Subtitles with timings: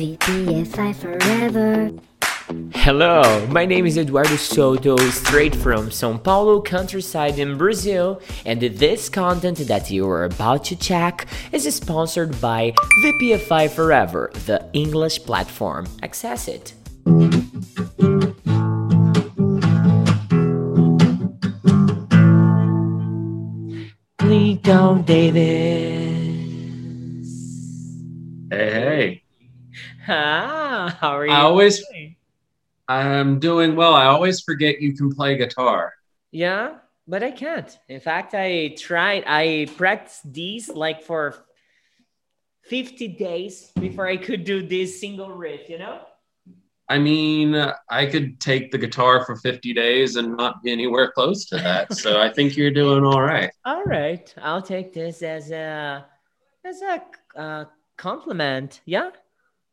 [0.00, 1.90] VPFI forever.
[2.74, 9.10] Hello, my name is Eduardo Soto, straight from Sao Paulo countryside in Brazil, and this
[9.10, 12.72] content that you are about to check is sponsored by
[13.04, 15.86] VPFI Forever, the English platform.
[16.02, 16.72] Access it.
[24.16, 25.90] Clinton Davis.
[25.90, 25.99] Hey,
[30.10, 31.32] Ah, how are you?
[31.32, 32.16] I always- doing?
[32.88, 33.94] I'm doing well.
[33.94, 35.92] I always forget you can play guitar.
[36.32, 37.78] Yeah, but I can't.
[37.88, 41.36] In fact, I tried, I practiced these like for
[42.64, 46.00] 50 days before I could do this single riff, you know?
[46.88, 47.54] I mean,
[47.88, 51.94] I could take the guitar for 50 days and not be anywhere close to that.
[51.94, 53.52] so I think you're doing all right.
[53.64, 56.04] All right, I'll take this as a
[56.64, 57.00] as a
[57.40, 57.64] uh,
[57.96, 58.80] compliment.
[58.84, 59.10] Yeah.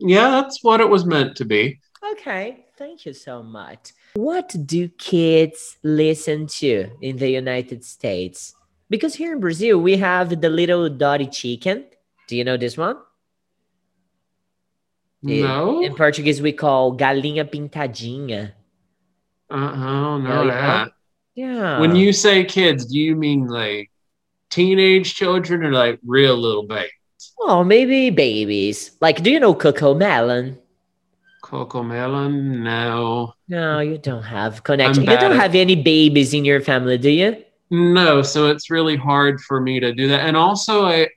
[0.00, 1.80] Yeah, that's what it was meant to be.
[2.12, 2.64] Okay.
[2.76, 3.92] Thank you so much.
[4.14, 8.54] What do kids listen to in the United States?
[8.88, 11.84] Because here in Brazil we have the little dotty chicken.
[12.26, 12.96] Do you know this one?
[15.22, 18.52] No, In Portuguese, we call galinha pintadinha.
[19.50, 20.92] uh, don't know that.
[21.34, 21.78] Yeah.
[21.80, 23.90] When you say kids, do you mean like
[24.48, 26.90] teenage children or like real little babies?
[27.40, 28.92] Oh, maybe babies.
[29.00, 30.58] Like, do you know CoComelon?
[31.42, 32.62] Coco Melon?
[32.62, 33.34] No.
[33.48, 35.04] No, you don't have connection.
[35.04, 37.44] You don't have any babies in your family, do you?
[37.70, 40.26] No, so it's really hard for me to do that.
[40.26, 41.08] And also I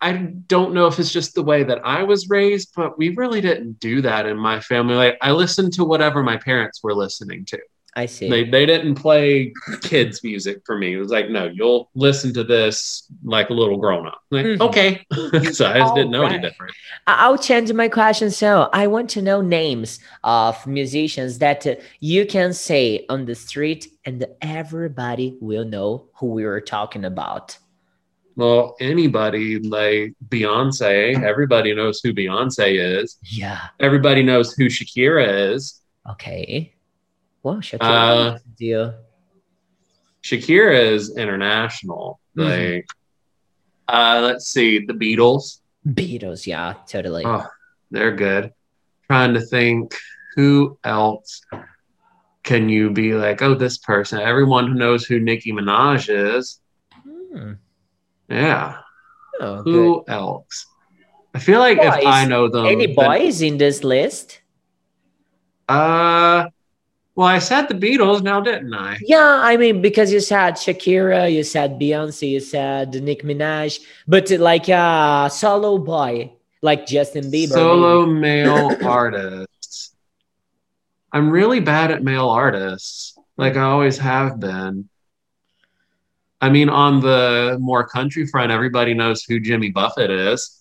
[0.00, 3.40] I don't know if it's just the way that I was raised, but we really
[3.40, 4.94] didn't do that in my family.
[4.94, 7.58] Like I listened to whatever my parents were listening to.
[7.98, 8.28] I see.
[8.30, 10.94] They they didn't play kids music for me.
[10.94, 14.20] It was like, no, you'll listen to this like a little grown up.
[14.30, 14.60] Like, Mhm.
[14.68, 14.90] okay.
[15.52, 16.42] so I just didn't know any Alright.
[16.42, 16.74] different.
[17.08, 18.30] I'll change my question.
[18.30, 23.34] So I want to know names of musicians that uh, you can say on the
[23.34, 25.88] street and everybody will know
[26.18, 27.58] who we were talking about.
[28.36, 32.68] Well, anybody like Beyonce, everybody knows who Beyonce
[33.00, 33.16] is.
[33.24, 33.58] Yeah.
[33.80, 35.80] Everybody knows who Shakira is.
[36.08, 36.72] Okay.
[37.48, 38.34] Well, Shakira.
[38.34, 38.94] Uh, deal?
[40.22, 42.20] Shakira is international.
[42.36, 42.44] Mhm.
[42.76, 42.86] Like,
[43.88, 45.60] uh, let's see, the Beatles.
[45.86, 46.46] Beatles.
[46.46, 47.24] Yeah, totally.
[47.24, 47.46] Oh,
[47.90, 48.52] they're good.
[49.06, 49.94] Trying to think
[50.36, 51.40] who else
[52.42, 54.20] can you be like, oh, this person.
[54.20, 56.60] Everyone who knows who Nicki Minaj is.
[57.32, 57.52] Hmm.
[58.28, 58.76] Yeah.
[59.40, 59.72] Oh, good.
[59.72, 60.66] Who else?
[61.34, 62.66] I feel like if I know them.
[62.66, 64.42] Any then- boys in this list?
[65.66, 66.46] Uh,
[67.18, 68.96] well, I said the Beatles now, didn't I?
[69.00, 74.30] Yeah, I mean, because you said Shakira, you said Beyonce, you said Nick Minaj, but
[74.30, 76.30] uh, like a solo boy,
[76.62, 77.54] like Justin Bieber.
[77.54, 78.20] Solo maybe.
[78.20, 79.96] male artists.
[81.12, 84.88] I'm really bad at male artists, like I always have been.
[86.40, 90.57] I mean, on the more country front, everybody knows who Jimmy Buffett is.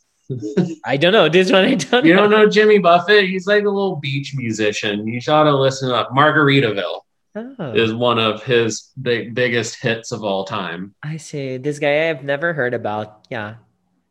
[0.86, 1.30] I don't know.
[1.30, 2.22] This one I don't You know.
[2.22, 3.26] don't know Jimmy Buffett?
[3.30, 5.08] He's like a little beach musician.
[5.08, 6.10] You ought to listen up.
[6.12, 7.02] Margaritaville
[7.36, 10.96] Oh, is one of his big, biggest hits of all time.
[11.04, 11.58] I see.
[11.58, 13.28] This guy I've never heard about.
[13.30, 13.56] Yeah.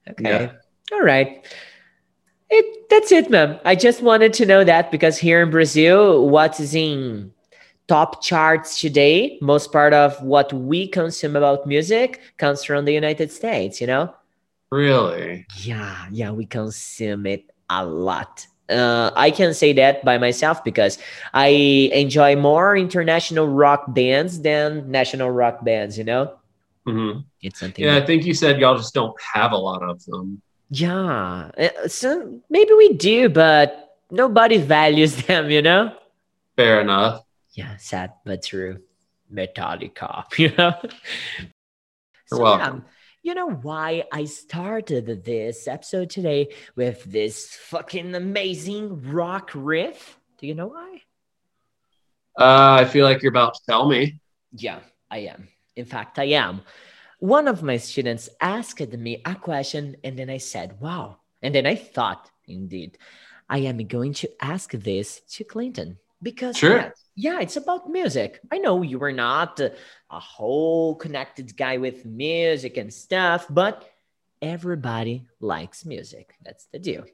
[0.09, 0.23] Okay.
[0.31, 0.53] Yeah.
[0.93, 1.45] All right.
[2.49, 3.59] It, that's it, ma'am.
[3.65, 7.33] I just wanted to know that because here in Brazil, what is in
[7.89, 13.33] top charts today, most part of what we consume about music comes from the United
[13.33, 14.15] States, you know?
[14.71, 15.47] Really?
[15.61, 18.47] Yeah, yeah, we consume it a lot.
[18.69, 20.99] Uh, I can say that by myself because
[21.33, 21.49] I
[21.95, 26.35] enjoy more international rock bands than national rock bands, you know?
[26.87, 27.21] Mm-hmm.
[27.43, 27.85] It's something.
[27.85, 30.43] Yeah, that- I think you said y'all just don't have a lot of them.
[30.71, 31.51] yeah.
[31.57, 35.95] Uh, So maybe we do, but nobody values them, you know?
[36.57, 37.23] Fair enough.
[37.53, 38.81] Yeah, sad but true.
[39.33, 40.75] Metallica, you know?
[42.31, 42.85] You're welcome.
[42.85, 42.93] yeah,
[43.27, 50.17] you know why I started this episode today with this fucking amazing rock riff?
[50.39, 51.03] Do you know why?
[52.39, 54.21] Uh, I feel like you're about to tell me.
[54.53, 54.79] Yeah,
[55.11, 55.49] I am.
[55.75, 56.63] In fact, I am.
[57.19, 61.19] One of my students asked me a question, and then I said, wow.
[61.43, 62.97] And then I thought, indeed,
[63.49, 66.77] I am going to ask this to Clinton because Sure.
[66.77, 68.41] yeah, yeah, it's about music.
[68.53, 69.73] I know you were not a,
[70.11, 73.89] whole connected guy with music and stuff, but
[74.41, 76.35] everybody likes music.
[76.43, 77.05] That's the deal.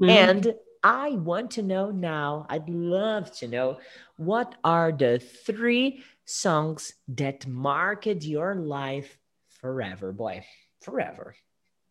[0.00, 0.10] Mhm.
[0.10, 3.78] And I want to know now, I'd love to know
[4.16, 9.18] what are the three songs that marked your life
[9.48, 10.44] forever, boy?
[10.80, 11.34] Forever.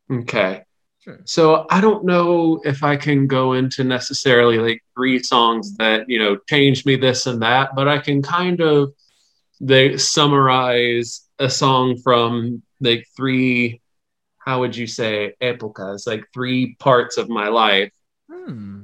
[0.10, 0.63] Okay.
[1.25, 6.19] So I don't know if I can go into necessarily like three songs that, you
[6.19, 8.94] know, changed me this and that, but I can kind of
[9.62, 13.81] they summarize a song from like three
[14.40, 17.92] how would you say épocas, like three parts of my life.
[18.31, 18.84] Hmm.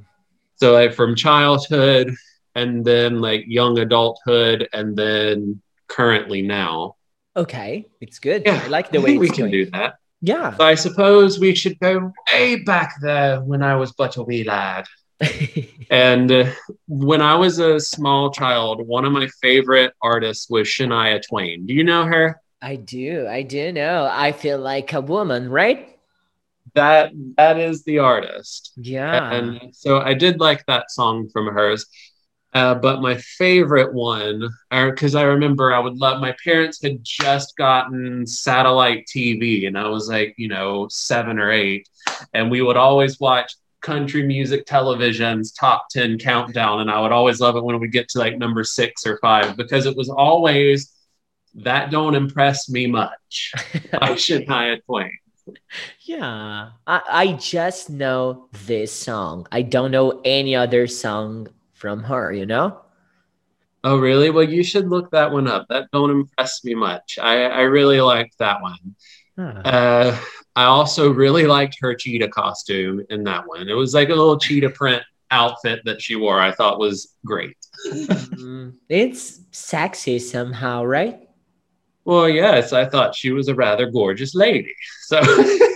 [0.56, 2.16] So like from childhood
[2.56, 6.96] and then like young adulthood and then currently now.
[7.36, 8.44] Okay, it's good.
[8.46, 9.52] Yeah, I like the I way think we can going.
[9.52, 9.96] do that.
[10.22, 10.56] Yeah.
[10.56, 14.44] So I suppose we should go way back there when I was but a wee
[14.44, 14.86] lad.
[15.92, 16.50] And uh,
[16.88, 21.66] when I was a small child, one of my favorite artists was Shania Twain.
[21.66, 22.40] Do you know her?
[22.62, 23.28] I do.
[23.28, 24.08] I do know.
[24.10, 26.00] I feel like a woman, right?
[26.76, 28.72] That that is the artist.
[28.78, 29.34] Yeah.
[29.34, 31.86] And so I did like that song from hers.
[32.54, 37.56] Uh, but my favorite one, because I remember I would love, my parents had just
[37.56, 41.88] gotten satellite TV, and I was like, you know, seven or eight.
[42.34, 46.82] And we would always watch country music television's top 10 countdown.
[46.82, 49.56] And I would always love it when we get to like number six or five,
[49.56, 50.94] because it was always
[51.56, 53.54] that don't impress me much
[53.92, 55.12] by Shania Twain.
[56.02, 56.72] yeah.
[56.86, 59.48] I, I just know this song.
[59.52, 61.48] I don't know any other song
[61.82, 62.80] from her, you know?
[63.84, 64.30] Oh, really?
[64.30, 65.66] Well, you should look that one up.
[65.70, 67.18] That don't impress me much.
[67.20, 68.96] I, I really liked that one.
[69.40, 69.62] Ah.
[69.66, 70.20] Uh,
[70.56, 73.68] I also really liked her cheetah costume in that one.
[73.68, 75.02] It was like a little cheetah print
[75.32, 76.40] outfit that she wore.
[76.40, 77.58] I thought was great.
[77.88, 81.28] Mm, it's sexy somehow, right?
[82.06, 84.76] Well, yes, I thought she was a rather gorgeous lady.
[85.06, 85.20] So,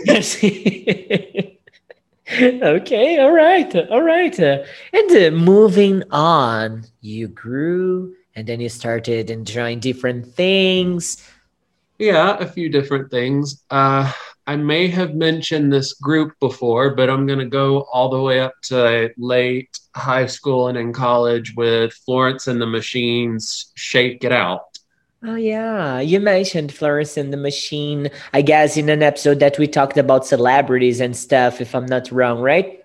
[0.05, 0.35] Yes.
[2.41, 4.37] okay, all right, all right.
[4.39, 11.23] And uh, moving on, you grew and then you started enjoying different things.
[11.99, 13.63] yeah, a few different things.
[13.69, 14.11] Uh,
[14.47, 18.39] I may have mentioned this group before, but I'm going to go all the way
[18.41, 24.31] up to late high school and in college with Florence and the Machines Shake It
[24.31, 24.74] Out.
[25.23, 29.67] Oh, yeah, you mentioned Florence and the Machine, I guess, in an episode that we
[29.67, 32.83] talked about celebrities and stuff, if I'm not wrong, right?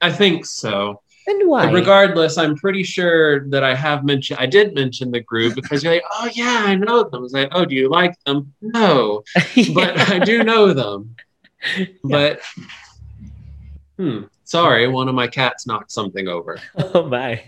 [0.00, 1.00] I think so.
[1.26, 1.66] And why?
[1.66, 5.82] But regardless, I'm pretty sure that I have mentioned, I did mention the group because
[5.82, 7.14] you're like, oh, yeah, I know them.
[7.14, 8.52] I was like, oh, do you like them?
[8.60, 9.22] No,
[9.74, 11.16] but I do know them.
[12.02, 12.40] But,
[13.98, 16.58] hmm, sorry, one of my cats knocked something over.
[16.78, 17.42] oh, my.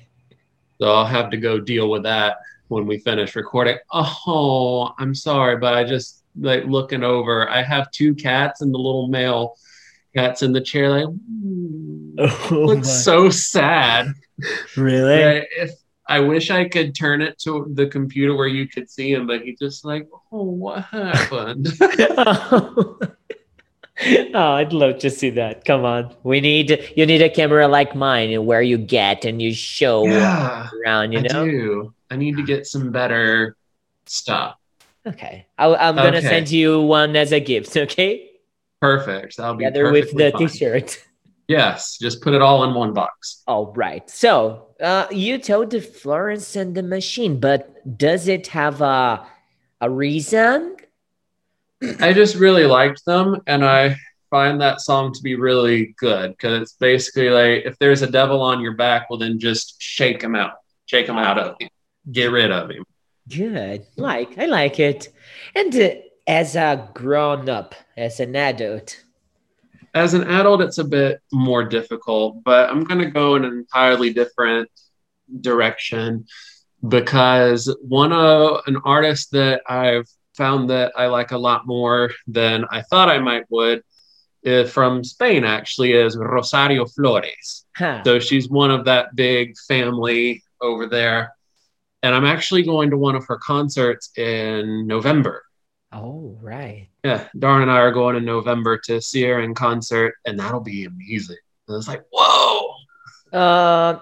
[0.79, 2.37] So I'll have to go deal with that
[2.73, 3.77] when we finish recording.
[3.93, 7.49] Oh, I'm sorry, but I just like looking over.
[7.49, 9.57] I have two cats and the little male
[10.17, 12.89] cat's in the chair, like, "Hmm, Oh, looks my.
[12.89, 14.13] so sad.
[14.77, 15.23] really?
[15.23, 15.47] Right?
[15.57, 15.71] If
[16.09, 19.43] I wish I could turn it to the computer where you could see him, but
[19.43, 21.69] he just like, oh, what happened?
[24.35, 25.65] oh, I'd love to see that.
[25.65, 26.15] Come on.
[26.23, 30.69] We need you need a camera like mine where you get and you show yeah,
[30.85, 31.93] around, you I know?
[32.13, 33.57] I need to get some better
[34.05, 34.57] stuff.
[35.07, 35.47] Okay.
[35.57, 36.21] I, I'm gonna Okay.
[36.29, 38.29] send you one as a gift, okay?
[38.83, 39.39] Perfect.
[39.39, 40.49] That'll be Together with the fine.
[40.49, 41.03] t-shirt.
[41.49, 43.43] Yes, just put it all in one box.
[43.47, 44.09] All right.
[44.11, 47.63] So uh, you told the Florence and the Machine, but
[47.99, 49.27] does it have a
[49.81, 50.77] a reason?
[51.99, 53.97] I just really liked them, and I
[54.31, 58.41] find that song to be really good because it's basically like if there's a devil
[58.41, 60.53] on your back, well, then just shake him out,
[60.87, 61.69] shake him out of you,
[62.11, 62.85] get rid of him.
[63.29, 63.87] Good.
[63.97, 65.13] Like I like it.
[65.55, 65.91] And uh,
[66.27, 69.03] as a grown up, as an adult,
[69.95, 73.53] As an adult, it's a bit more difficult, but I'm going to go in an
[73.53, 74.69] entirely different
[75.41, 76.25] direction
[76.89, 82.65] because one of an artist that I've found that I like a lot more than
[82.71, 83.83] I thought I might would
[84.43, 87.67] is from Spain actually is Rosario Flores.
[87.77, 88.03] huh?
[88.05, 91.35] So she's one of that big family over there.
[92.03, 95.45] And I'm actually going to one of her concerts in November.
[95.93, 96.89] Oh, right.
[97.05, 100.61] Yeah, Darn and I are going in November to see her in concert, and that'll
[100.61, 101.37] be amazing.
[101.69, 102.75] And it's like, whoa.
[103.33, 103.99] Uh,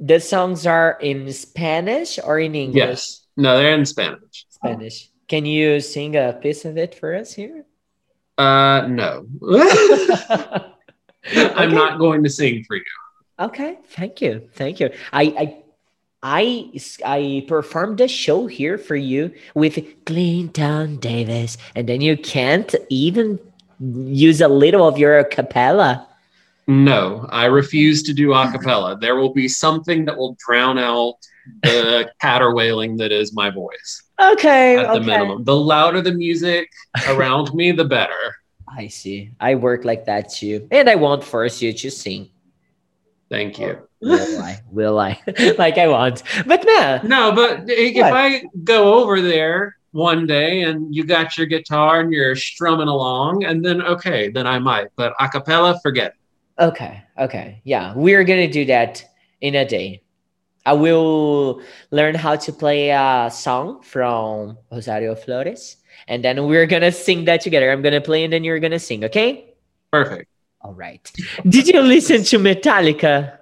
[0.00, 2.76] the songs are in Spanish or in English?
[2.76, 3.26] Yes.
[3.36, 4.46] No, they're in Spanish.
[4.50, 5.10] Spanish.
[5.28, 7.64] Can you sing a piece of it for us here?
[8.38, 9.26] Uh, no.
[11.34, 12.84] I'm not going to sing for you.
[13.38, 14.90] Okay, thank you, thank you.
[15.12, 15.61] I I
[16.22, 16.70] I
[17.04, 23.38] I performed a show here for you with Clinton Davis, and then you can't even
[23.80, 26.06] use a little of your capella.
[26.68, 28.96] No, I refuse to do a cappella.
[28.96, 31.14] There will be something that will drown out
[31.62, 35.06] the caterwailing that is my voice Okay, at the okay.
[35.06, 35.42] minimum.
[35.42, 36.70] The louder the music
[37.08, 38.36] around me, the better.
[38.68, 39.32] I see.
[39.40, 40.68] I work like that too.
[40.70, 42.30] And I won't force you to sing.
[43.28, 43.88] Thank you.
[44.02, 44.60] Will I?
[44.70, 45.20] Will I?
[45.58, 46.22] like I want.
[46.46, 48.12] But man, No, but if What?
[48.12, 53.44] I go over there one day and you got your guitar and you're strumming along,
[53.44, 54.88] and then okay, then I might.
[54.96, 56.14] But a cappella, forget.
[56.58, 56.62] it.
[56.64, 57.60] Okay, okay.
[57.64, 59.04] Yeah, we're gonna do that
[59.40, 60.02] in a day.
[60.64, 65.76] I will learn how to play a song from Rosario Flores,
[66.08, 67.70] and then we're gonna sing that together.
[67.70, 69.54] I'm gonna play and then you're gonna sing, okay?
[69.90, 70.28] Perfect.
[70.60, 71.02] All right.
[71.48, 73.38] Did you listen to Metallica?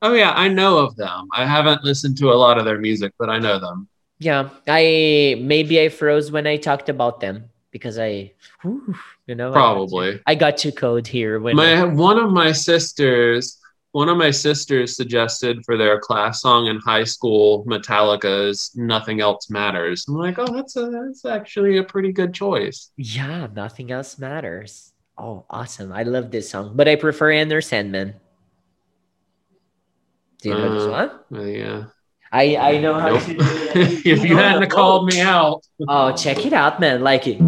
[0.00, 1.28] Oh yeah, I know of them.
[1.32, 3.88] I haven't listened to a lot of their music, but I know them.
[4.18, 8.94] Yeah, I maybe I froze when I talked about them because I, whew,
[9.26, 10.20] you know, I got Probably.
[10.26, 13.58] I got too cold here when My one of my sisters,
[13.92, 19.50] one of my sisters suggested for their class song in high school, Metallica's "Nothing Else
[19.50, 22.90] Matters." I'm like, oh, that's a that's actually a pretty good choice.
[22.96, 24.92] Yeah, nothing else matters.
[25.16, 25.92] Oh, awesome.
[25.92, 28.14] I love this song, but I prefer Enter Sandman.
[30.40, 31.40] Do you know this Uh, one?
[31.40, 31.84] Uh, yeah.
[32.30, 33.22] I I know how Nope.
[33.22, 33.36] to
[34.04, 37.02] if you hadn't called me out, Oh, check it out, man.
[37.02, 37.40] Like it.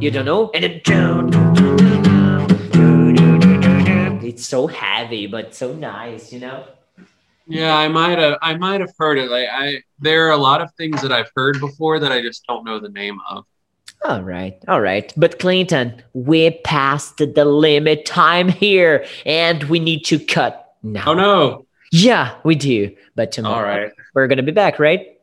[0.00, 0.50] You don't know?
[0.54, 0.82] And it
[4.24, 6.64] it's so heavy, but so nice, you know?
[7.48, 9.28] yeah, I might have I might have heard it.
[9.30, 12.44] Like I, there are a lot of things that I've heard before that I just
[12.46, 13.44] don't know the name of.
[14.04, 15.12] All right, all right.
[15.16, 21.04] But Clinton, we passed the limit time here, and we need to cut now.
[21.06, 21.66] Oh no!
[21.90, 22.94] Yeah, we do.
[23.16, 25.14] But tomorrow All right, we're gonna be back, right?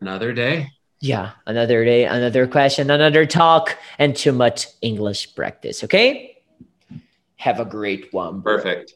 [0.00, 0.68] another day.
[1.00, 5.84] Yeah, another day, another question, another talk, and too much English practice.
[5.84, 6.36] Okay.
[7.36, 8.40] Have a great one.
[8.40, 8.56] bro.
[8.56, 8.94] Perfect.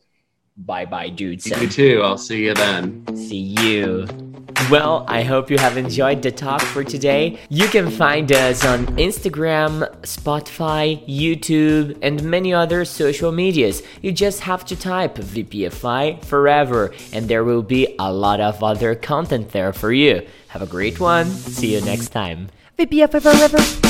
[0.56, 1.46] Bye, bye, dudes.
[1.46, 2.02] You too.
[2.04, 3.04] I'll see you then.
[3.16, 4.33] See you.
[4.70, 7.38] Well, I hope you have enjoyed the talk for today.
[7.48, 13.82] You can find us on Instagram, Spotify, YouTube, and many other social medias.
[14.00, 18.94] You just have to type VPFI forever, and there will be a lot of other
[18.94, 20.26] content there for you.
[20.48, 21.26] Have a great one.
[21.26, 22.48] See you next time.
[22.78, 23.83] VPFI forever.